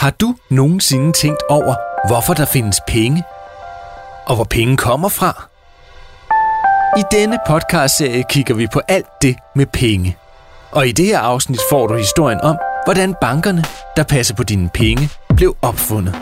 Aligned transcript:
Har 0.00 0.10
du 0.10 0.34
nogensinde 0.50 1.12
tænkt 1.12 1.42
over, 1.48 1.74
hvorfor 2.08 2.34
der 2.34 2.44
findes 2.44 2.80
penge? 2.88 3.22
Og 4.26 4.34
hvor 4.34 4.44
penge 4.44 4.76
kommer 4.76 5.08
fra? 5.08 5.48
I 6.98 7.02
denne 7.12 7.38
podcastserie 7.46 8.24
kigger 8.28 8.54
vi 8.54 8.66
på 8.72 8.80
alt 8.88 9.06
det 9.22 9.36
med 9.54 9.66
penge. 9.66 10.16
Og 10.70 10.88
i 10.88 10.92
det 10.92 11.06
her 11.06 11.18
afsnit 11.18 11.60
får 11.70 11.86
du 11.86 11.94
historien 11.94 12.40
om, 12.40 12.56
hvordan 12.84 13.14
bankerne, 13.20 13.64
der 13.96 14.02
passer 14.02 14.34
på 14.34 14.42
dine 14.42 14.68
penge, 14.74 15.08
blev 15.36 15.56
opfundet. 15.62 16.14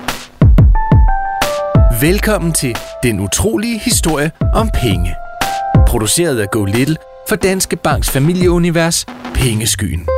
Velkommen 2.01 2.53
til 2.53 2.77
Den 3.03 3.21
utrolige 3.21 3.79
historie 3.79 4.33
om 4.55 4.71
penge. 4.75 5.15
Produceret 5.87 6.41
af 6.41 6.51
Go 6.51 6.65
Little 6.65 6.97
for 7.29 7.37
Danske 7.37 7.77
Banks 7.77 8.11
familieunivers 8.11 9.07
Pengeskyen. 9.35 10.18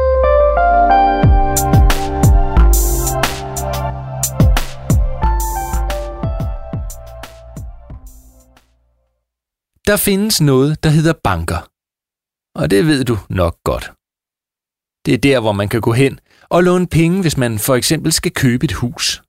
Der 9.91 9.97
findes 9.97 10.41
noget, 10.41 10.85
der 10.85 10.91
hedder 10.91 11.13
banker. 11.25 11.61
Og 12.61 12.71
det 12.71 12.87
ved 12.87 13.05
du 13.05 13.19
nok 13.29 13.57
godt. 13.65 13.93
Det 15.07 15.15
er 15.15 15.19
der, 15.19 15.41
hvor 15.41 15.53
man 15.53 15.69
kan 15.69 15.81
gå 15.81 15.93
hen 15.93 16.21
og 16.49 16.65
låne 16.65 16.87
penge, 16.87 17.21
hvis 17.21 17.37
man 17.37 17.59
for 17.59 17.75
eksempel 17.75 18.13
skal 18.13 18.33
købe 18.33 18.65
et 18.65 18.73
hus. 18.73 19.23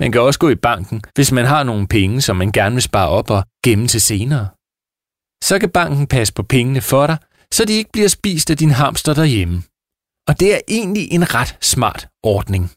Man 0.00 0.12
kan 0.12 0.20
også 0.20 0.38
gå 0.38 0.48
i 0.48 0.54
banken, 0.54 1.02
hvis 1.14 1.32
man 1.32 1.46
har 1.46 1.62
nogle 1.62 1.86
penge, 1.88 2.20
som 2.20 2.36
man 2.36 2.52
gerne 2.52 2.74
vil 2.74 2.82
spare 2.82 3.08
op 3.08 3.30
og 3.30 3.44
gemme 3.64 3.88
til 3.88 4.00
senere. 4.00 4.48
Så 5.44 5.58
kan 5.58 5.70
banken 5.70 6.06
passe 6.06 6.34
på 6.34 6.42
pengene 6.42 6.80
for 6.80 7.06
dig, 7.06 7.16
så 7.52 7.64
de 7.64 7.72
ikke 7.72 7.92
bliver 7.92 8.08
spist 8.08 8.50
af 8.50 8.56
din 8.56 8.70
hamster 8.70 9.14
derhjemme. 9.14 9.62
Og 10.28 10.40
det 10.40 10.54
er 10.54 10.60
egentlig 10.68 11.12
en 11.12 11.34
ret 11.34 11.56
smart 11.60 12.08
ordning. 12.22 12.70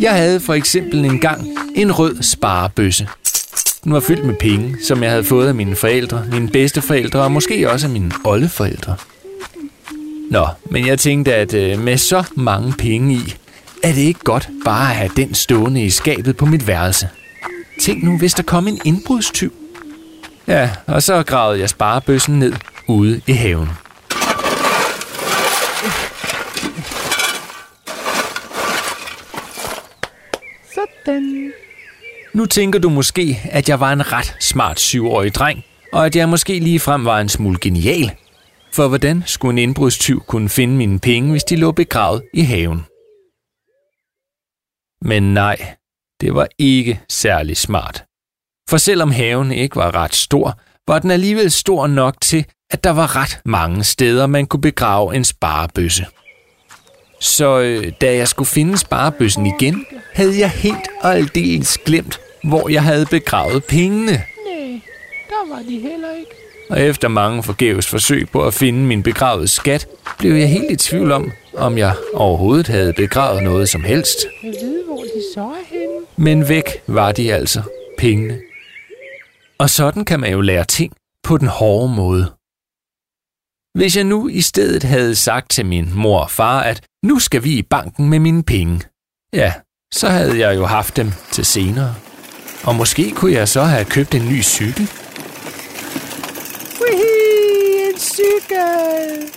Jeg 0.00 0.14
havde 0.14 0.40
for 0.40 0.54
eksempel 0.54 1.04
engang 1.04 1.40
en 1.74 1.98
rød 1.98 2.22
sparebøsse. 2.22 3.08
Den 3.86 3.92
var 3.92 4.00
fyldt 4.00 4.24
med 4.24 4.34
penge, 4.34 4.76
som 4.82 5.02
jeg 5.02 5.10
havde 5.10 5.24
fået 5.24 5.48
af 5.48 5.54
mine 5.54 5.76
forældre, 5.76 6.24
mine 6.32 6.48
bedsteforældre 6.48 7.22
og 7.22 7.32
måske 7.32 7.70
også 7.70 7.86
af 7.86 7.92
mine 7.92 8.12
oldeforældre. 8.24 8.96
Nå, 10.30 10.46
men 10.70 10.86
jeg 10.86 10.98
tænkte, 10.98 11.34
at 11.34 11.54
øh, 11.54 11.78
med 11.78 11.96
så 11.96 12.24
mange 12.34 12.72
penge 12.78 13.14
i, 13.14 13.34
er 13.82 13.92
det 13.92 14.00
ikke 14.00 14.20
godt 14.20 14.48
bare 14.64 14.90
at 14.90 14.96
have 14.96 15.10
den 15.16 15.34
stående 15.34 15.84
i 15.84 15.90
skabet 15.90 16.36
på 16.36 16.46
mit 16.46 16.66
værelse. 16.66 17.08
Tænk 17.80 18.04
nu, 18.04 18.18
hvis 18.18 18.34
der 18.34 18.42
kom 18.42 18.68
en 18.68 18.80
indbrudstyv. 18.84 19.52
Ja, 20.46 20.70
og 20.86 21.02
så 21.02 21.22
gravede 21.22 21.60
jeg 21.60 21.68
sparebøssen 21.68 22.38
ned 22.38 22.52
ude 22.88 23.20
i 23.26 23.32
haven. 23.32 23.68
Sådan. 30.74 31.52
Nu 32.36 32.46
tænker 32.46 32.78
du 32.78 32.88
måske, 32.88 33.40
at 33.44 33.68
jeg 33.68 33.80
var 33.80 33.92
en 33.92 34.12
ret 34.12 34.36
smart 34.40 34.80
syvårig 34.80 35.34
dreng, 35.34 35.64
og 35.92 36.06
at 36.06 36.16
jeg 36.16 36.28
måske 36.28 36.58
lige 36.58 36.80
frem 36.80 37.04
var 37.04 37.20
en 37.20 37.28
smule 37.28 37.58
genial. 37.60 38.10
For 38.72 38.88
hvordan 38.88 39.22
skulle 39.26 39.52
en 39.52 39.58
indbrudstyv 39.58 40.22
kunne 40.26 40.48
finde 40.48 40.74
mine 40.76 40.98
penge, 40.98 41.30
hvis 41.30 41.44
de 41.44 41.56
lå 41.56 41.72
begravet 41.72 42.22
i 42.34 42.40
haven? 42.40 42.84
Men 45.02 45.34
nej, 45.34 45.74
det 46.20 46.34
var 46.34 46.48
ikke 46.58 47.00
særlig 47.08 47.56
smart. 47.56 48.04
For 48.70 48.76
selvom 48.76 49.10
haven 49.10 49.52
ikke 49.52 49.76
var 49.76 49.94
ret 49.94 50.14
stor, 50.14 50.60
var 50.88 50.98
den 50.98 51.10
alligevel 51.10 51.50
stor 51.50 51.86
nok 51.86 52.20
til, 52.20 52.44
at 52.70 52.84
der 52.84 52.90
var 52.90 53.16
ret 53.16 53.40
mange 53.44 53.84
steder, 53.84 54.26
man 54.26 54.46
kunne 54.46 54.60
begrave 54.60 55.16
en 55.16 55.24
sparebøsse. 55.24 56.06
Så 57.20 57.60
øh, 57.60 57.92
da 58.00 58.16
jeg 58.16 58.28
skulle 58.28 58.48
finde 58.48 58.78
sparebøssen 58.78 59.46
igen, 59.46 59.86
havde 60.14 60.38
jeg 60.38 60.50
helt 60.50 60.88
og 61.02 61.14
aldeles 61.16 61.78
glemt, 61.78 62.20
hvor 62.46 62.68
jeg 62.68 62.82
havde 62.82 63.06
begravet 63.06 63.64
pengene. 63.64 64.12
Nej, 64.12 64.80
der 65.28 65.54
var 65.54 65.62
de 65.62 65.78
heller 65.78 66.12
ikke. 66.18 66.30
Og 66.70 66.80
efter 66.80 67.08
mange 67.08 67.42
forgæves 67.42 67.86
forsøg 67.86 68.28
på 68.32 68.46
at 68.46 68.54
finde 68.54 68.78
min 68.78 69.02
begravede 69.02 69.48
skat, 69.48 69.88
blev 70.18 70.32
jeg 70.32 70.48
helt 70.48 70.70
i 70.70 70.76
tvivl 70.76 71.12
om, 71.12 71.32
om 71.54 71.78
jeg 71.78 71.94
overhovedet 72.14 72.68
havde 72.68 72.92
begravet 72.92 73.42
noget 73.42 73.68
som 73.68 73.84
helst. 73.84 74.16
Jeg 74.42 74.54
ved, 74.62 74.84
hvor 74.84 74.96
de 74.96 75.22
så 75.34 75.40
er 75.40 75.64
henne. 75.68 76.06
Men 76.16 76.48
væk 76.48 76.82
var 76.86 77.12
de 77.12 77.34
altså, 77.34 77.62
pengene. 77.98 78.38
Og 79.58 79.70
sådan 79.70 80.04
kan 80.04 80.20
man 80.20 80.32
jo 80.32 80.40
lære 80.40 80.64
ting 80.64 80.92
på 81.22 81.38
den 81.38 81.48
hårde 81.48 81.94
måde. 81.94 82.32
Hvis 83.78 83.96
jeg 83.96 84.04
nu 84.04 84.28
i 84.28 84.40
stedet 84.40 84.82
havde 84.82 85.14
sagt 85.14 85.50
til 85.50 85.66
min 85.66 85.90
mor 85.94 86.20
og 86.20 86.30
far, 86.30 86.60
at 86.62 86.82
nu 87.04 87.18
skal 87.18 87.44
vi 87.44 87.58
i 87.58 87.62
banken 87.62 88.08
med 88.08 88.18
mine 88.18 88.42
penge, 88.42 88.80
ja, 89.32 89.52
så 89.92 90.08
havde 90.08 90.38
jeg 90.38 90.56
jo 90.56 90.66
haft 90.66 90.96
dem 90.96 91.12
til 91.32 91.44
senere. 91.44 91.94
Og 92.66 92.74
måske 92.74 93.10
kunne 93.10 93.32
jeg 93.32 93.48
så 93.48 93.62
have 93.62 93.84
købt 93.84 94.14
en 94.14 94.28
ny 94.28 94.42
cykel. 94.42 94.90
Wihii, 96.82 97.90
en 97.92 97.98
cykel. 97.98 99.36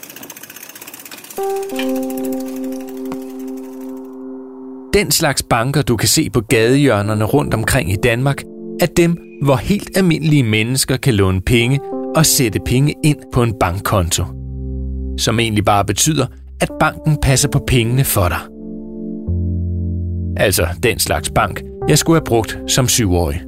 Den 4.93 5.11
slags 5.11 5.43
banker, 5.43 5.81
du 5.81 5.97
kan 5.97 6.07
se 6.07 6.29
på 6.29 6.41
gadehjørnerne 6.41 7.25
rundt 7.25 7.53
omkring 7.53 7.91
i 7.91 7.95
Danmark, 7.95 8.43
er 8.81 8.85
dem, 8.85 9.17
hvor 9.43 9.55
helt 9.55 9.97
almindelige 9.97 10.43
mennesker 10.43 10.97
kan 10.97 11.13
låne 11.13 11.41
penge 11.41 11.79
og 12.15 12.25
sætte 12.25 12.59
penge 12.65 12.93
ind 13.03 13.17
på 13.33 13.43
en 13.43 13.53
bankkonto. 13.59 14.23
Som 15.17 15.39
egentlig 15.39 15.65
bare 15.65 15.85
betyder, 15.85 16.25
at 16.61 16.69
banken 16.79 17.17
passer 17.21 17.49
på 17.49 17.59
pengene 17.67 18.03
for 18.03 18.27
dig. 18.27 18.39
Altså 20.37 20.67
den 20.83 20.99
slags 20.99 21.31
bank, 21.35 21.61
jeg 21.89 21.97
skulle 21.97 22.19
have 22.19 22.25
brugt 22.25 22.59
som 22.67 22.87
syvårig. 22.87 23.41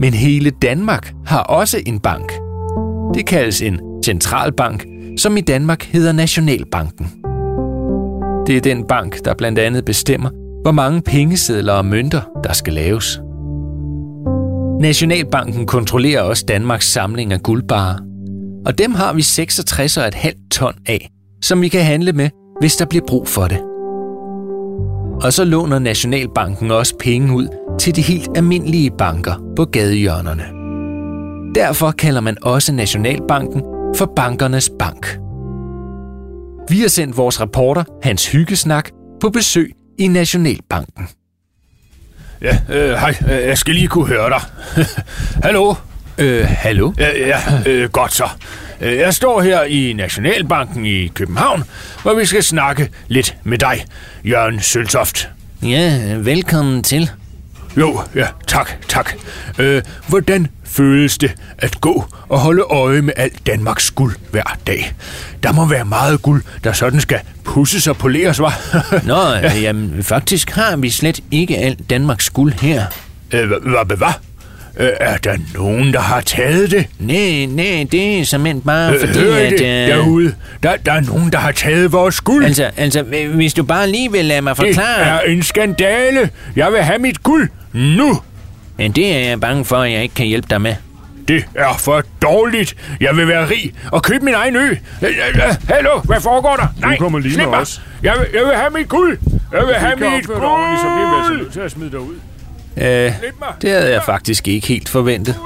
Men 0.00 0.14
hele 0.14 0.50
Danmark 0.50 1.14
har 1.26 1.42
også 1.42 1.82
en 1.86 2.00
bank. 2.00 2.32
Det 3.14 3.26
kaldes 3.26 3.62
en 3.62 3.80
centralbank, 4.04 4.86
som 5.18 5.36
i 5.36 5.40
Danmark 5.40 5.82
hedder 5.82 6.12
Nationalbanken. 6.12 7.06
Det 8.46 8.56
er 8.56 8.60
den 8.60 8.84
bank, 8.86 9.24
der 9.24 9.34
blandt 9.34 9.58
andet 9.58 9.84
bestemmer, 9.84 10.30
hvor 10.62 10.72
mange 10.72 11.02
pengesedler 11.02 11.72
og 11.72 11.84
mønter, 11.84 12.20
der 12.44 12.52
skal 12.52 12.72
laves. 12.72 13.20
Nationalbanken 14.80 15.66
kontrollerer 15.66 16.22
også 16.22 16.44
Danmarks 16.48 16.92
samling 16.92 17.32
af 17.32 17.42
guldbarer, 17.42 17.98
og 18.66 18.78
dem 18.78 18.94
har 18.94 19.12
vi 19.12 19.20
66,5 19.20 20.48
ton 20.50 20.74
af, 20.86 21.10
som 21.42 21.62
vi 21.62 21.68
kan 21.68 21.84
handle 21.84 22.12
med, 22.12 22.30
hvis 22.60 22.76
der 22.76 22.84
bliver 22.84 23.04
brug 23.08 23.28
for 23.28 23.46
det. 23.46 23.69
Og 25.22 25.32
så 25.32 25.44
låner 25.44 25.78
Nationalbanken 25.78 26.70
også 26.70 26.94
penge 27.00 27.34
ud 27.34 27.48
til 27.80 27.96
de 27.96 28.02
helt 28.02 28.28
almindelige 28.36 28.90
banker 28.98 29.34
på 29.56 29.64
gadehjørnerne. 29.64 30.44
Derfor 31.54 31.90
kalder 31.90 32.20
man 32.20 32.36
også 32.42 32.72
Nationalbanken 32.72 33.62
for 33.96 34.12
bankernes 34.16 34.70
bank. 34.78 35.18
Vi 36.68 36.80
har 36.80 36.88
sendt 36.88 37.16
vores 37.16 37.40
reporter 37.40 37.84
Hans 38.02 38.26
Hyggesnak 38.32 38.90
på 39.20 39.30
besøg 39.30 39.72
i 39.98 40.06
Nationalbanken. 40.08 41.08
Ja, 42.42 42.58
øh, 42.68 42.90
hej. 42.90 43.14
Øh, 43.30 43.48
Jeg 43.48 43.58
skal 43.58 43.74
lige 43.74 43.88
kunne 43.88 44.06
høre 44.06 44.30
dig. 44.30 44.40
Hallo? 45.44 45.74
Øh, 46.18 46.44
hallo? 46.48 46.92
Ja, 46.98 47.08
ja 47.26 47.38
øh, 47.66 47.90
godt 47.90 48.12
så. 48.14 48.24
Øh, 48.80 48.96
Jeg 48.96 49.14
står 49.14 49.40
her 49.42 49.62
i 49.62 49.92
Nationalbanken 49.92 50.86
i 50.86 51.08
København, 51.08 51.64
hvor 52.02 52.14
vi 52.14 52.24
skal 52.24 52.42
snakke 52.42 52.88
lidt 53.08 53.34
med 53.44 53.58
dig, 53.58 53.84
Jørgen 54.24 54.60
Søltoft. 54.60 55.28
Ja, 55.62 56.14
velkommen 56.18 56.82
til. 56.82 57.10
Jo, 57.76 58.00
ja, 58.14 58.26
tak, 58.46 58.70
tak. 58.88 59.12
Øh, 59.58 59.82
hvordan 60.08 60.46
føles 60.64 61.18
det 61.18 61.32
at 61.58 61.80
gå 61.80 62.04
og 62.28 62.38
holde 62.40 62.62
øje 62.62 63.02
med 63.02 63.12
alt 63.16 63.46
Danmarks 63.46 63.90
guld 63.90 64.16
hver 64.30 64.58
dag? 64.66 64.92
Der 65.42 65.52
må 65.52 65.66
være 65.66 65.84
meget 65.84 66.22
guld, 66.22 66.42
der 66.64 66.72
sådan 66.72 67.00
skal 67.00 67.20
pusses 67.44 67.86
og 67.86 67.96
poleres, 67.96 68.38
var. 68.40 68.60
Nå, 69.06 69.22
ja. 69.34 69.54
jamen, 69.60 70.02
faktisk 70.02 70.50
har 70.50 70.76
vi 70.76 70.90
slet 70.90 71.20
ikke 71.30 71.58
alt 71.58 71.90
Danmarks 71.90 72.30
guld 72.30 72.52
her. 72.60 72.84
øh, 73.32 73.48
hvad, 73.48 73.84
hvad, 73.86 73.96
hvad? 73.96 74.12
Øh, 74.76 74.88
er 75.00 75.16
der 75.16 75.36
nogen, 75.54 75.92
der 75.92 76.00
har 76.00 76.20
taget 76.20 76.70
det? 76.70 76.86
Nej, 76.98 77.46
nej, 77.48 77.86
det 77.92 78.20
er 78.20 78.24
simpelthen 78.24 78.60
bare 78.62 78.92
Øh, 78.94 79.00
fordi, 79.00 79.18
hører 79.18 79.38
I 79.38 79.46
at... 79.46 79.52
det 79.52 79.60
øh, 79.60 79.96
derude? 79.96 80.34
Der, 80.62 80.76
der 80.86 80.92
er 80.92 81.00
nogen, 81.00 81.32
der 81.32 81.38
har 81.38 81.52
taget 81.52 81.92
vores 81.92 82.20
guld. 82.20 82.44
Altså, 82.44 82.70
altså, 82.76 83.02
hvis 83.34 83.54
du 83.54 83.62
bare 83.62 83.90
lige 83.90 84.12
vil 84.12 84.24
lade 84.24 84.42
mig 84.42 84.56
Det 84.56 84.64
forklare... 84.66 85.00
er 85.00 85.20
en 85.20 85.42
skandale. 85.42 86.30
Jeg 86.56 86.72
vil 86.72 86.80
have 86.82 86.98
mit 86.98 87.22
guld 87.22 87.48
nu. 87.72 88.20
Men 88.78 88.92
det 88.92 89.16
er 89.16 89.28
jeg 89.28 89.40
bange 89.40 89.64
for, 89.64 89.76
at 89.76 89.92
jeg 89.92 90.02
ikke 90.02 90.14
kan 90.14 90.26
hjælpe 90.26 90.46
dig 90.50 90.60
med. 90.60 90.74
Det 91.28 91.44
er 91.54 91.76
for 91.78 92.02
dårligt. 92.22 92.76
Jeg 93.00 93.16
vil 93.16 93.28
være 93.28 93.50
rig 93.50 93.72
og 93.92 94.02
købe 94.02 94.24
min 94.24 94.34
egen 94.34 94.56
ø. 94.56 94.60
Øh, 94.60 94.72
øh, 95.02 95.08
øh, 95.34 95.42
Hallo, 95.68 96.00
hvad 96.04 96.20
foregår 96.20 96.56
der? 96.56 96.66
Nej, 96.80 96.96
kommer 96.96 97.18
lige 97.18 97.32
slip 97.32 97.44
med 97.44 97.50
mig. 97.50 97.60
os. 97.60 97.82
Jeg 98.02 98.14
vil, 98.18 98.26
jeg 98.34 98.42
vil 98.46 98.54
have 98.56 98.70
mit 98.70 98.88
guld. 98.88 99.18
Jeg 99.52 99.66
vil 99.66 99.74
have 99.74 99.92
du 99.92 99.96
mit 100.10 100.30
ordentligt, 100.30 100.80
så 100.80 100.86
bliver 100.96 101.10
vi 101.10 101.16
altså 101.18 101.28
guld. 101.32 101.40
nødt 101.42 101.52
til 101.52 101.60
at 101.60 101.70
smide 101.70 101.90
dig 101.90 102.00
ud. 102.00 102.14
Øh, 102.80 103.12
det 103.62 103.70
havde 103.70 103.92
jeg 103.92 104.02
faktisk 104.06 104.48
ikke 104.48 104.66
helt 104.66 104.88
forventet. 104.88 105.36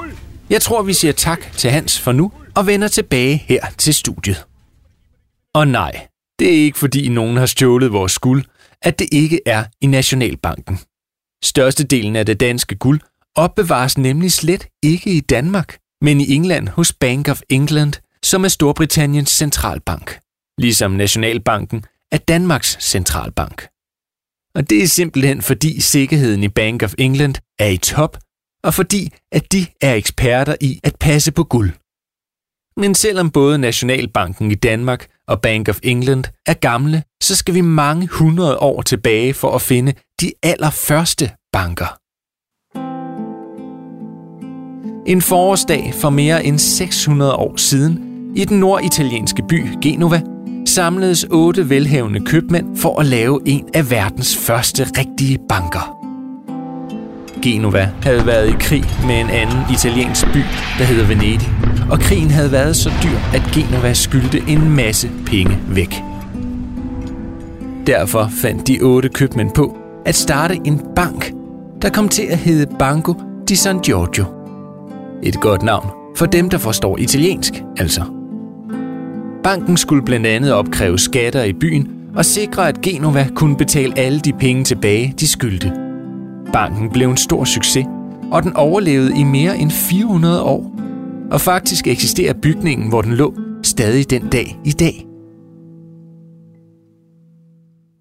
Jeg 0.49 0.61
tror, 0.61 0.81
vi 0.83 0.93
siger 0.93 1.11
tak 1.11 1.51
til 1.57 1.71
Hans 1.71 1.99
for 1.99 2.11
nu 2.11 2.31
og 2.55 2.67
vender 2.67 2.87
tilbage 2.87 3.43
her 3.47 3.65
til 3.77 3.93
studiet. 3.93 4.45
Og 5.53 5.67
nej, 5.67 6.07
Det 6.39 6.47
er 6.47 6.63
ikke 6.63 6.77
fordi 6.77 7.09
nogen 7.09 7.37
har 7.37 7.45
stjålet 7.45 7.93
vores 7.93 8.19
guld, 8.19 8.43
at 8.81 8.99
det 8.99 9.07
ikke 9.11 9.39
er 9.45 9.63
i 9.81 9.87
Nationalbanken. 9.87 10.79
Størstedelen 11.43 12.15
af 12.15 12.25
det 12.25 12.39
danske 12.39 12.75
guld 12.75 12.99
opbevares 13.35 13.97
nemlig 13.97 14.31
slet 14.31 14.67
ikke 14.83 15.09
i 15.09 15.19
Danmark, 15.19 15.77
men 16.01 16.21
i 16.21 16.31
England 16.35 16.67
hos 16.67 16.93
Bank 16.93 17.27
of 17.27 17.41
England, 17.49 17.93
som 18.23 18.43
er 18.43 18.47
Storbritanniens 18.47 19.29
centralbank. 19.29 20.19
Ligesom 20.57 20.91
Nationalbanken 20.91 21.85
er 22.11 22.17
Danmarks 22.17 22.77
centralbank. 22.81 23.67
Og 24.55 24.69
det 24.69 24.83
er 24.83 24.87
simpelthen 24.87 25.41
fordi 25.41 25.81
sikkerheden 25.81 26.43
i 26.43 26.47
Bank 26.47 26.83
of 26.83 26.93
England 26.97 27.35
er 27.59 27.67
i 27.67 27.77
top, 27.77 28.17
og 28.63 28.73
fordi 28.73 29.13
at 29.31 29.51
de 29.51 29.65
er 29.81 29.93
eksperter 29.93 30.55
i 30.61 30.79
at 30.83 30.95
passe 30.99 31.31
på 31.31 31.43
guld. 31.43 31.71
Men 32.77 32.95
selvom 32.95 33.29
både 33.29 33.57
Nationalbanken 33.57 34.51
i 34.51 34.55
Danmark 34.55 35.07
og 35.27 35.41
Bank 35.41 35.69
of 35.69 35.79
England 35.83 36.23
er 36.47 36.53
gamle, 36.53 37.03
så 37.23 37.35
skal 37.35 37.53
vi 37.53 37.61
mange 37.61 38.07
hundrede 38.07 38.57
år 38.57 38.81
tilbage 38.81 39.33
for 39.33 39.51
at 39.55 39.61
finde 39.61 39.93
de 40.21 40.31
allerførste 40.43 41.31
banker. 41.53 41.97
En 45.09 45.21
forårsdag 45.21 45.93
for 46.01 46.09
mere 46.09 46.45
end 46.45 46.59
600 46.59 47.35
år 47.35 47.55
siden 47.57 47.99
i 48.35 48.45
den 48.45 48.59
norditalienske 48.59 49.43
by 49.49 49.63
Genova 49.81 50.21
samledes 50.75 51.25
otte 51.31 51.69
velhavende 51.69 52.19
købmænd 52.19 52.77
for 52.77 52.99
at 52.99 53.05
lave 53.05 53.39
en 53.45 53.65
af 53.73 53.91
verdens 53.91 54.37
første 54.37 54.83
rigtige 54.83 55.39
banker. 55.49 55.97
Genova 57.41 57.89
havde 58.01 58.25
været 58.25 58.49
i 58.49 58.55
krig 58.59 58.83
med 59.07 59.15
en 59.15 59.29
anden 59.29 59.57
italiensk 59.73 60.25
by, 60.33 60.39
der 60.77 60.83
hedder 60.83 61.07
Venedig, 61.07 61.49
og 61.91 61.99
krigen 61.99 62.31
havde 62.31 62.51
været 62.51 62.75
så 62.75 62.91
dyr, 63.03 63.37
at 63.37 63.41
Genova 63.53 63.93
skyldte 63.93 64.43
en 64.47 64.75
masse 64.75 65.09
penge 65.25 65.57
væk. 65.67 65.95
Derfor 67.87 68.29
fandt 68.41 68.67
de 68.67 68.79
otte 68.81 69.09
købmænd 69.09 69.51
på 69.51 69.77
at 70.05 70.15
starte 70.15 70.55
en 70.65 70.81
bank, 70.95 71.33
der 71.81 71.89
kom 71.89 72.09
til 72.09 72.23
at 72.29 72.37
hedde 72.37 72.75
Banco 72.79 73.13
di 73.49 73.55
San 73.55 73.79
Giorgio. 73.79 74.25
Et 75.23 75.39
godt 75.41 75.63
navn 75.63 75.89
for 76.17 76.25
dem, 76.25 76.49
der 76.49 76.57
forstår 76.57 76.97
italiensk, 76.97 77.53
altså. 77.77 78.24
Banken 79.45 79.77
skulle 79.77 80.05
blandt 80.05 80.27
andet 80.27 80.53
opkræve 80.53 80.99
skatter 80.99 81.43
i 81.43 81.53
byen 81.53 82.11
og 82.15 82.25
sikre, 82.25 82.67
at 82.67 82.81
Genova 82.81 83.27
kunne 83.35 83.57
betale 83.57 83.99
alle 83.99 84.19
de 84.19 84.33
penge 84.33 84.63
tilbage, 84.63 85.13
de 85.19 85.27
skyldte. 85.27 85.73
Banken 86.53 86.91
blev 86.91 87.09
en 87.09 87.17
stor 87.17 87.43
succes, 87.43 87.85
og 88.31 88.43
den 88.43 88.55
overlevede 88.55 89.19
i 89.19 89.23
mere 89.23 89.57
end 89.57 89.71
400 89.71 90.43
år. 90.43 90.79
Og 91.31 91.41
faktisk 91.41 91.87
eksisterer 91.87 92.33
bygningen, 92.41 92.89
hvor 92.89 93.01
den 93.01 93.13
lå, 93.13 93.35
stadig 93.63 94.09
den 94.09 94.29
dag 94.29 94.59
i 94.65 94.71
dag. 94.71 95.05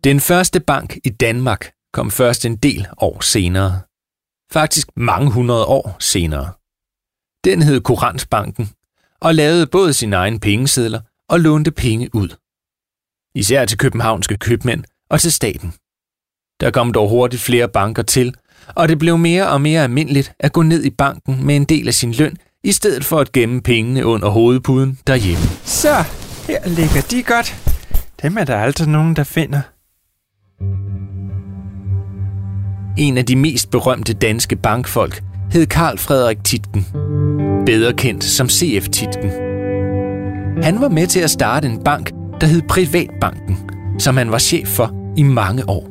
Den 0.04 0.20
første 0.20 0.60
bank 0.60 0.96
i 1.04 1.08
Danmark 1.08 1.70
kom 1.92 2.10
først 2.10 2.46
en 2.46 2.56
del 2.56 2.86
år 2.98 3.20
senere. 3.20 3.80
Faktisk 4.52 4.88
mange 4.96 5.30
hundrede 5.30 5.64
år 5.64 5.96
senere. 6.00 6.48
Den 7.44 7.62
hed 7.62 7.80
Kurantbanken 7.80 8.70
og 9.20 9.34
lavede 9.34 9.66
både 9.66 9.92
sine 9.92 10.16
egne 10.16 10.40
pengesedler 10.40 11.00
og 11.28 11.40
lånte 11.40 11.70
penge 11.70 12.10
ud. 12.14 12.28
Især 13.34 13.64
til 13.64 13.78
københavnske 13.78 14.36
købmænd 14.36 14.84
og 15.10 15.20
til 15.20 15.32
staten. 15.32 15.74
Der 16.60 16.70
kom 16.70 16.92
dog 16.92 17.08
hurtigt 17.08 17.42
flere 17.42 17.68
banker 17.68 18.02
til, 18.02 18.34
og 18.74 18.88
det 18.88 18.98
blev 18.98 19.18
mere 19.18 19.48
og 19.48 19.60
mere 19.60 19.82
almindeligt 19.82 20.32
at 20.40 20.52
gå 20.52 20.62
ned 20.62 20.84
i 20.84 20.90
banken 20.90 21.46
med 21.46 21.56
en 21.56 21.64
del 21.64 21.88
af 21.88 21.94
sin 21.94 22.12
løn, 22.12 22.36
i 22.64 22.72
stedet 22.72 23.04
for 23.04 23.20
at 23.20 23.32
gemme 23.32 23.62
pengene 23.62 24.06
under 24.06 24.28
hovedpuden 24.28 24.98
derhjemme. 25.06 25.44
Så, 25.64 26.04
her 26.46 26.68
ligger 26.68 27.00
de 27.10 27.22
godt. 27.22 27.54
Dem 28.22 28.36
er 28.36 28.44
der 28.44 28.56
altid 28.56 28.86
nogen, 28.86 29.16
der 29.16 29.24
finder. 29.24 29.60
En 32.98 33.18
af 33.18 33.26
de 33.26 33.36
mest 33.36 33.70
berømte 33.70 34.14
danske 34.14 34.56
bankfolk 34.56 35.22
hed 35.52 35.66
Karl 35.66 35.98
Frederik 35.98 36.44
Titken, 36.44 36.86
bedre 37.66 37.92
kendt 37.92 38.24
som 38.24 38.48
CF 38.48 38.88
Titken. 38.88 39.43
Han 40.62 40.80
var 40.80 40.88
med 40.88 41.06
til 41.06 41.20
at 41.20 41.30
starte 41.30 41.68
en 41.68 41.78
bank, 41.84 42.12
der 42.40 42.46
hed 42.46 42.62
Privatbanken, 42.68 43.58
som 43.98 44.16
han 44.16 44.30
var 44.30 44.38
chef 44.38 44.68
for 44.68 44.92
i 45.16 45.22
mange 45.22 45.68
år. 45.68 45.88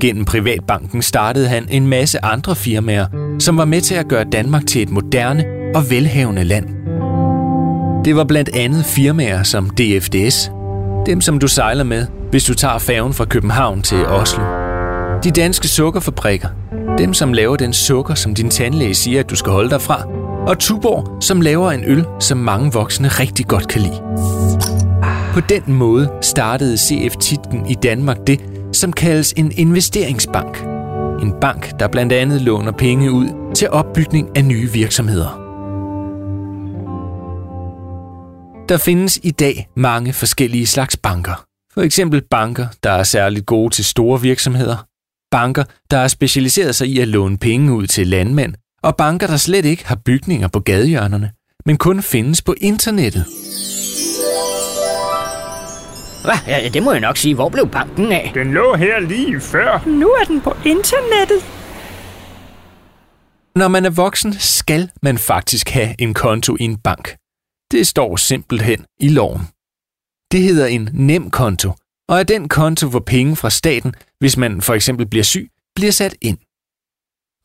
Gennem 0.00 0.24
Privatbanken 0.24 1.02
startede 1.02 1.48
han 1.48 1.66
en 1.70 1.86
masse 1.86 2.24
andre 2.24 2.54
firmaer, 2.54 3.06
som 3.38 3.56
var 3.56 3.64
med 3.64 3.80
til 3.80 3.94
at 3.94 4.08
gøre 4.08 4.24
Danmark 4.24 4.66
til 4.66 4.82
et 4.82 4.90
moderne 4.90 5.44
og 5.74 5.90
velhavende 5.90 6.44
land. 6.44 6.66
Det 8.04 8.16
var 8.16 8.24
blandt 8.24 8.50
andet 8.54 8.84
firmaer 8.84 9.42
som 9.42 9.70
DFDS, 9.70 10.50
dem 11.06 11.20
som 11.20 11.38
du 11.38 11.48
sejler 11.48 11.84
med, 11.84 12.06
hvis 12.30 12.44
du 12.44 12.54
tager 12.54 12.78
færgen 12.78 13.12
fra 13.12 13.24
København 13.24 13.82
til 13.82 14.06
Oslo. 14.06 14.42
De 15.24 15.30
danske 15.30 15.68
sukkerfabrikker, 15.68 16.48
dem 16.98 17.14
som 17.14 17.32
laver 17.32 17.56
den 17.56 17.72
sukker, 17.72 18.14
som 18.14 18.34
din 18.34 18.50
tandlæge 18.50 18.94
siger, 18.94 19.20
at 19.20 19.30
du 19.30 19.36
skal 19.36 19.52
holde 19.52 19.70
dig 19.70 19.80
fra. 19.80 20.19
Og 20.46 20.58
Tuborg, 20.58 21.22
som 21.22 21.40
laver 21.40 21.72
en 21.72 21.84
øl, 21.84 22.04
som 22.20 22.38
mange 22.38 22.72
voksne 22.72 23.08
rigtig 23.08 23.46
godt 23.46 23.68
kan 23.68 23.80
lide. 23.80 24.02
På 25.34 25.40
den 25.40 25.74
måde 25.74 26.12
startede 26.22 26.78
CF 26.78 27.16
Titken 27.16 27.66
i 27.66 27.74
Danmark 27.74 28.16
det, 28.26 28.40
som 28.72 28.92
kaldes 28.92 29.32
en 29.32 29.52
investeringsbank. 29.56 30.62
En 31.22 31.34
bank, 31.40 31.80
der 31.80 31.88
blandt 31.88 32.12
andet 32.12 32.40
låner 32.40 32.72
penge 32.72 33.12
ud 33.12 33.52
til 33.54 33.70
opbygning 33.70 34.36
af 34.36 34.44
nye 34.44 34.72
virksomheder. 34.72 35.40
Der 38.68 38.76
findes 38.76 39.20
i 39.22 39.30
dag 39.30 39.68
mange 39.76 40.12
forskellige 40.12 40.66
slags 40.66 40.96
banker. 40.96 41.44
For 41.74 41.80
eksempel 41.80 42.22
banker, 42.30 42.66
der 42.82 42.90
er 42.90 43.02
særligt 43.02 43.46
gode 43.46 43.74
til 43.74 43.84
store 43.84 44.20
virksomheder, 44.20 44.76
banker, 45.30 45.64
der 45.90 45.96
har 45.96 46.08
specialiseret 46.08 46.74
sig 46.74 46.88
i 46.88 47.00
at 47.00 47.08
låne 47.08 47.38
penge 47.38 47.72
ud 47.72 47.86
til 47.86 48.08
landmænd, 48.08 48.54
og 48.82 48.96
banker, 48.96 49.26
der 49.26 49.36
slet 49.36 49.64
ikke 49.64 49.86
har 49.86 49.94
bygninger 50.04 50.48
på 50.48 50.60
gadehjørnerne, 50.60 51.30
men 51.66 51.76
kun 51.76 52.02
findes 52.02 52.42
på 52.42 52.54
internettet. 52.60 53.24
Hva? 56.24 56.32
Ja, 56.46 56.68
det 56.68 56.82
må 56.82 56.92
jeg 56.92 57.00
nok 57.00 57.16
sige. 57.16 57.34
Hvor 57.34 57.48
blev 57.48 57.68
banken 57.68 58.12
af? 58.12 58.30
Den 58.34 58.52
lå 58.52 58.74
her 58.74 59.00
lige 59.00 59.40
før. 59.40 59.82
Nu 59.86 60.08
er 60.08 60.24
den 60.24 60.40
på 60.40 60.50
internettet. 60.64 61.44
Når 63.56 63.68
man 63.68 63.84
er 63.84 63.90
voksen, 63.90 64.32
skal 64.32 64.90
man 65.02 65.18
faktisk 65.18 65.68
have 65.68 65.94
en 65.98 66.14
konto 66.14 66.56
i 66.60 66.62
en 66.64 66.76
bank. 66.76 67.16
Det 67.70 67.86
står 67.86 68.16
simpelthen 68.16 68.84
i 69.00 69.08
loven. 69.08 69.40
Det 70.32 70.42
hedder 70.42 70.66
en 70.66 70.88
nem 70.92 71.30
konto, 71.30 71.72
og 72.08 72.18
er 72.18 72.22
den 72.22 72.48
konto, 72.48 72.88
hvor 72.88 73.00
penge 73.00 73.36
fra 73.36 73.50
staten, 73.50 73.94
hvis 74.18 74.36
man 74.36 74.62
for 74.62 74.74
eksempel 74.74 75.06
bliver 75.06 75.22
syg, 75.22 75.50
bliver 75.74 75.92
sat 75.92 76.14
ind. 76.20 76.38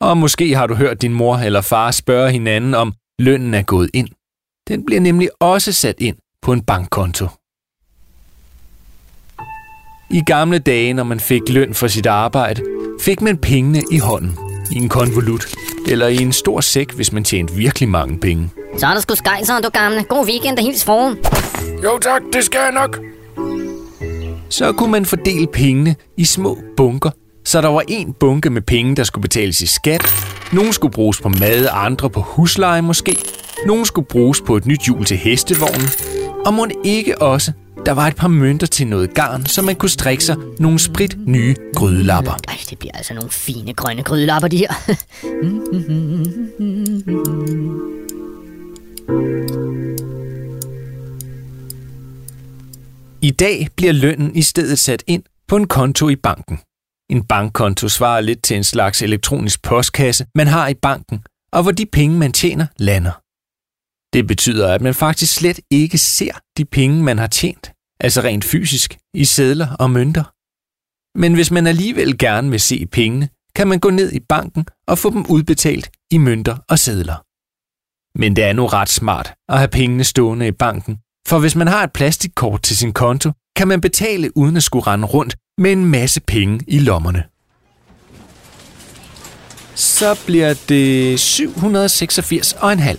Og 0.00 0.18
måske 0.18 0.56
har 0.56 0.66
du 0.66 0.74
hørt 0.74 1.02
din 1.02 1.12
mor 1.12 1.36
eller 1.36 1.60
far 1.60 1.90
spørge 1.90 2.30
hinanden, 2.30 2.74
om 2.74 2.94
lønnen 3.18 3.54
er 3.54 3.62
gået 3.62 3.90
ind. 3.94 4.08
Den 4.68 4.84
bliver 4.86 5.00
nemlig 5.00 5.28
også 5.40 5.72
sat 5.72 5.94
ind 5.98 6.16
på 6.42 6.52
en 6.52 6.62
bankkonto. 6.62 7.28
I 10.10 10.20
gamle 10.26 10.58
dage, 10.58 10.94
når 10.94 11.04
man 11.04 11.20
fik 11.20 11.48
løn 11.48 11.74
for 11.74 11.86
sit 11.86 12.06
arbejde, 12.06 12.62
fik 13.00 13.20
man 13.20 13.38
pengene 13.38 13.82
i 13.92 13.98
hånden, 13.98 14.38
i 14.72 14.74
en 14.74 14.88
konvolut, 14.88 15.46
eller 15.88 16.06
i 16.06 16.16
en 16.16 16.32
stor 16.32 16.60
sæk, 16.60 16.92
hvis 16.92 17.12
man 17.12 17.24
tjente 17.24 17.54
virkelig 17.54 17.88
mange 17.88 18.20
penge. 18.20 18.50
Så 18.78 18.86
er 18.86 18.92
der 18.92 19.00
sgu 19.00 19.14
skejser, 19.14 19.60
du 19.60 19.68
gamle. 19.68 20.04
God 20.04 20.26
weekend 20.26 20.58
og 20.58 20.64
hils 20.64 20.84
foran. 20.84 21.16
Jo 21.84 21.98
tak, 21.98 22.22
det 22.32 22.44
skal 22.44 22.58
jeg 22.58 22.72
nok. 22.72 23.00
Så 24.50 24.72
kunne 24.72 24.92
man 24.92 25.06
fordele 25.06 25.46
pengene 25.46 25.96
i 26.16 26.24
små 26.24 26.58
bunker, 26.76 27.10
så 27.46 27.60
der 27.60 27.68
var 27.68 27.82
en 27.88 28.12
bunke 28.12 28.50
med 28.50 28.62
penge, 28.62 28.96
der 28.96 29.04
skulle 29.04 29.22
betales 29.22 29.60
i 29.60 29.66
skat. 29.66 30.02
Nogle 30.52 30.72
skulle 30.72 30.92
bruges 30.92 31.20
på 31.20 31.28
mad, 31.28 31.68
andre 31.72 32.10
på 32.10 32.20
husleje 32.20 32.82
måske. 32.82 33.16
Nogle 33.66 33.86
skulle 33.86 34.08
bruges 34.08 34.40
på 34.40 34.56
et 34.56 34.66
nyt 34.66 34.82
hjul 34.82 35.04
til 35.04 35.16
hestevognen. 35.16 35.88
Og 36.46 36.54
må 36.54 36.66
ikke 36.84 37.22
også, 37.22 37.52
der 37.86 37.92
var 37.92 38.06
et 38.06 38.16
par 38.16 38.28
mønter 38.28 38.66
til 38.66 38.86
noget 38.86 39.14
garn, 39.14 39.46
så 39.46 39.62
man 39.62 39.76
kunne 39.76 39.90
strikke 39.90 40.24
sig 40.24 40.36
nogle 40.58 40.78
sprit 40.78 41.16
nye 41.26 41.54
grydelapper. 41.74 42.32
Ej, 42.48 42.58
det 42.70 42.78
bliver 42.78 42.92
altså 42.94 43.14
nogle 43.14 43.30
fine 43.30 43.74
grønne 43.74 44.02
grydelapper, 44.02 44.48
de 44.48 44.56
her. 44.56 44.72
I 53.22 53.30
dag 53.30 53.68
bliver 53.76 53.92
lønnen 53.92 54.36
i 54.36 54.42
stedet 54.42 54.78
sat 54.78 55.02
ind 55.06 55.22
på 55.48 55.56
en 55.56 55.66
konto 55.66 56.08
i 56.08 56.16
banken. 56.16 56.58
En 57.10 57.24
bankkonto 57.24 57.88
svarer 57.88 58.20
lidt 58.20 58.42
til 58.42 58.56
en 58.56 58.64
slags 58.64 59.02
elektronisk 59.02 59.62
postkasse, 59.62 60.26
man 60.34 60.46
har 60.46 60.68
i 60.68 60.74
banken, 60.74 61.24
og 61.52 61.62
hvor 61.62 61.72
de 61.72 61.86
penge, 61.86 62.18
man 62.18 62.32
tjener, 62.32 62.66
lander. 62.78 63.22
Det 64.12 64.26
betyder, 64.26 64.74
at 64.74 64.80
man 64.80 64.94
faktisk 64.94 65.34
slet 65.34 65.60
ikke 65.70 65.98
ser 65.98 66.32
de 66.56 66.64
penge, 66.64 67.02
man 67.02 67.18
har 67.18 67.26
tjent, 67.26 67.72
altså 68.00 68.20
rent 68.20 68.44
fysisk, 68.44 68.98
i 69.14 69.24
sedler 69.24 69.68
og 69.78 69.90
mønter. 69.90 70.24
Men 71.18 71.34
hvis 71.34 71.50
man 71.50 71.66
alligevel 71.66 72.18
gerne 72.18 72.50
vil 72.50 72.60
se 72.60 72.86
pengene, 72.86 73.28
kan 73.54 73.68
man 73.68 73.80
gå 73.80 73.90
ned 73.90 74.12
i 74.12 74.20
banken 74.20 74.66
og 74.88 74.98
få 74.98 75.10
dem 75.10 75.26
udbetalt 75.28 75.90
i 76.10 76.18
mønter 76.18 76.56
og 76.68 76.78
sedler. 76.78 77.18
Men 78.18 78.36
det 78.36 78.44
er 78.44 78.52
nu 78.52 78.66
ret 78.66 78.88
smart 78.88 79.34
at 79.48 79.58
have 79.58 79.68
pengene 79.68 80.04
stående 80.04 80.48
i 80.48 80.52
banken, 80.52 80.98
for 81.28 81.38
hvis 81.38 81.56
man 81.56 81.66
har 81.66 81.84
et 81.84 81.92
plastikkort 81.92 82.62
til 82.62 82.76
sin 82.76 82.92
konto, 82.92 83.32
kan 83.56 83.68
man 83.68 83.80
betale 83.80 84.36
uden 84.36 84.56
at 84.56 84.62
skulle 84.62 84.86
rende 84.86 85.06
rundt 85.06 85.36
med 85.58 85.72
en 85.72 85.84
masse 85.84 86.20
penge 86.20 86.60
i 86.66 86.78
lommerne. 86.78 87.22
Så 89.74 90.18
bliver 90.26 90.54
det 90.68 91.20
786 91.20 92.52
og 92.52 92.72
en 92.72 92.78
halv. 92.78 92.98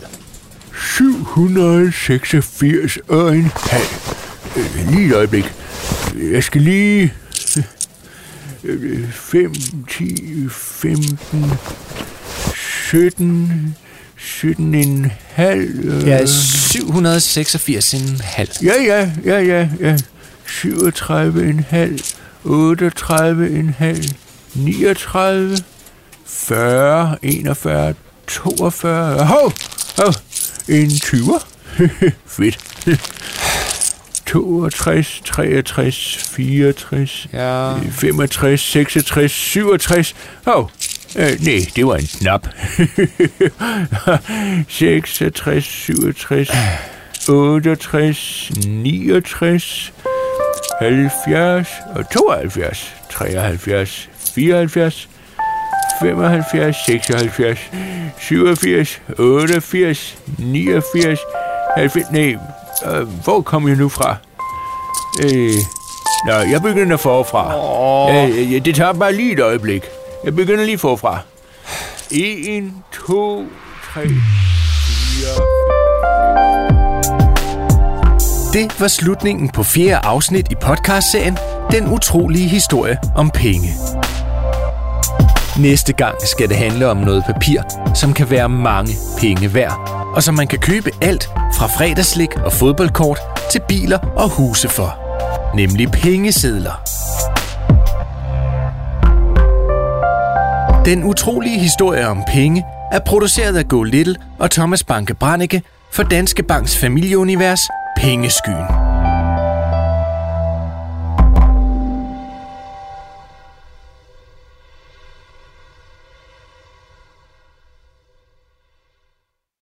786 0.95 2.97
og 3.07 3.37
en 3.37 3.51
halv. 3.55 3.85
Øh, 4.57 4.91
lige 4.91 5.07
et 5.07 5.13
øjeblik. 5.13 5.53
Jeg 6.31 6.43
skal 6.43 6.61
lige... 6.61 7.13
5, 9.11 9.53
10, 9.97 10.47
15, 10.49 11.51
17, 12.55 13.75
17 14.17 14.75
en 14.75 15.11
halv. 15.25 15.85
øh. 15.85 16.07
Ja, 16.07 16.25
786 16.25 17.93
en 17.93 18.21
halv. 18.23 18.49
Ja, 18.63 18.83
ja, 18.83 19.11
ja, 19.25 19.39
ja, 19.39 19.69
ja. 19.79 19.97
37 20.45 21.49
en 21.49 21.65
halv, 21.69 21.99
38 22.47 23.47
en 23.59 23.75
halv, 23.77 24.03
39, 24.55 25.57
40, 26.25 27.17
41, 27.21 27.93
42. 28.27 29.25
Hov, 29.27 29.53
hov, 29.97 30.13
en 30.67 30.87
20'er. 30.89 31.45
Fedt. 32.27 32.57
62, 34.25 35.21
63, 35.25 36.17
64, 36.35 37.27
Ja. 37.33 37.73
65, 37.91 38.61
66, 38.61 39.31
67. 39.31 40.15
Hov, 40.45 40.71
øh, 41.15 41.31
nej, 41.41 41.65
det 41.75 41.87
var 41.87 41.95
en 41.95 42.07
knap. 42.19 42.47
66, 44.69 45.65
67, 45.65 46.49
68, 47.27 48.51
69, 48.67 49.93
70 50.79 51.67
og 51.95 52.09
72, 52.09 52.95
73, 53.09 54.09
74, 54.35 55.09
75, 56.01 56.75
76, 56.85 57.59
87, 58.17 59.01
88, 59.19 60.17
89, 60.37 61.19
90, 61.75 62.11
nej, 62.11 62.37
øh, 62.85 63.07
hvor 63.23 63.41
kom 63.41 63.67
jeg 63.67 63.77
nu 63.77 63.89
fra? 63.89 64.15
Øh, 65.23 65.51
nå, 66.27 66.33
jeg 66.33 66.61
begynder 66.61 66.97
forfra. 66.97 67.53
Oh. 67.55 68.15
Øh, 68.15 68.53
øh, 68.53 68.65
det 68.65 68.75
tager 68.75 68.93
bare 68.93 69.13
lige 69.13 69.33
et 69.33 69.39
øjeblik. 69.39 69.83
Jeg 70.23 70.35
begynder 70.35 70.65
lige 70.65 70.77
forfra. 70.77 71.19
1, 72.11 72.71
2, 73.07 73.45
3, 73.93 74.07
4, 74.07 75.66
det 78.57 78.79
var 78.79 78.87
slutningen 78.87 79.49
på 79.49 79.63
fjerde 79.63 80.05
afsnit 80.05 80.51
i 80.51 80.55
podcastserien 80.55 81.37
Den 81.71 81.87
utrolige 81.87 82.47
historie 82.47 82.97
om 83.15 83.29
penge. 83.29 83.69
Næste 85.59 85.93
gang 85.93 86.15
skal 86.35 86.49
det 86.49 86.57
handle 86.57 86.87
om 86.87 86.97
noget 86.97 87.23
papir, 87.25 87.61
som 87.95 88.13
kan 88.13 88.29
være 88.29 88.49
mange 88.49 88.93
penge 89.19 89.53
værd, 89.53 89.89
og 90.15 90.23
som 90.23 90.35
man 90.35 90.47
kan 90.47 90.59
købe 90.59 90.89
alt 91.01 91.29
fra 91.57 91.67
fredagslik 91.67 92.35
og 92.35 92.53
fodboldkort 92.53 93.19
til 93.51 93.61
biler 93.67 93.97
og 93.97 94.29
huse 94.29 94.69
for. 94.69 94.99
Nemlig 95.55 95.91
pengesedler. 95.91 96.81
Den 100.85 101.03
utrolige 101.03 101.59
historie 101.59 102.07
om 102.07 102.23
penge 102.27 102.65
er 102.91 102.99
produceret 102.99 103.57
af 103.57 103.67
Go 103.67 103.83
Little 103.83 104.15
og 104.39 104.51
Thomas 104.51 104.83
Banke 104.83 105.13
Brannicke 105.13 105.61
for 105.91 106.03
Danske 106.03 106.43
Banks 106.43 106.77
familieunivers 106.77 107.61
Pengeskyen. 107.97 108.86